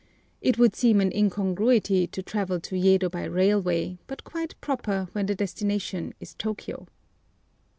[0.41, 5.27] It would seem an incongruity to travel to Yedo by railway, but quite proper when
[5.27, 6.87] the destination is Tôkiyô.